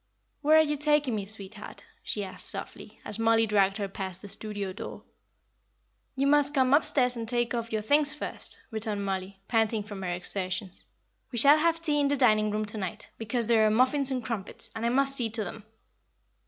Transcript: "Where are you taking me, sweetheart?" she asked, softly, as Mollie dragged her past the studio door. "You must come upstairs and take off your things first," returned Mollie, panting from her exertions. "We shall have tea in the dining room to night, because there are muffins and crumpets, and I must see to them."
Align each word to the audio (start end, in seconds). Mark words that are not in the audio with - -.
"Where 0.41 0.57
are 0.57 0.63
you 0.63 0.77
taking 0.77 1.13
me, 1.15 1.25
sweetheart?" 1.25 1.83
she 2.01 2.23
asked, 2.23 2.49
softly, 2.49 2.99
as 3.05 3.19
Mollie 3.19 3.45
dragged 3.45 3.77
her 3.77 3.87
past 3.87 4.23
the 4.23 4.27
studio 4.27 4.73
door. 4.73 5.03
"You 6.15 6.25
must 6.25 6.55
come 6.55 6.73
upstairs 6.73 7.15
and 7.15 7.29
take 7.29 7.53
off 7.53 7.71
your 7.71 7.83
things 7.83 8.11
first," 8.11 8.59
returned 8.71 9.05
Mollie, 9.05 9.37
panting 9.47 9.83
from 9.83 10.01
her 10.01 10.09
exertions. 10.09 10.87
"We 11.31 11.37
shall 11.37 11.59
have 11.59 11.83
tea 11.83 11.99
in 11.99 12.07
the 12.07 12.17
dining 12.17 12.49
room 12.49 12.65
to 12.65 12.79
night, 12.79 13.11
because 13.19 13.45
there 13.45 13.63
are 13.67 13.69
muffins 13.69 14.09
and 14.09 14.25
crumpets, 14.25 14.71
and 14.75 14.87
I 14.87 14.89
must 14.89 15.15
see 15.15 15.29
to 15.29 15.43
them." 15.43 15.65